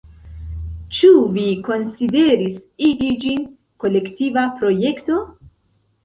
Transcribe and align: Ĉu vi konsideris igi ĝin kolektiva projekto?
Ĉu 0.99 1.09
vi 1.33 1.43
konsideris 1.67 2.55
igi 2.87 3.09
ĝin 3.25 3.43
kolektiva 3.83 4.47
projekto? 4.63 5.19